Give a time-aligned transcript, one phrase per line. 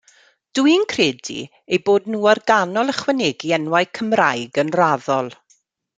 [0.59, 1.35] Dw i'n credu
[1.77, 5.35] eu bod nhw ar ganol ychwanegu enwau Cymraeg yn raddol.